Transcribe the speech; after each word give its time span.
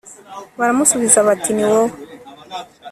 baramusubiza 0.59 1.19
bati, 1.27 1.49
niwowe 1.55 1.93